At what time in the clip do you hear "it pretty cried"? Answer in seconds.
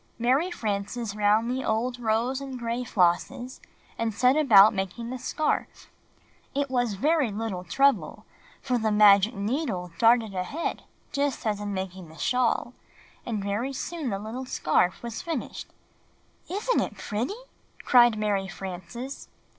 16.81-18.17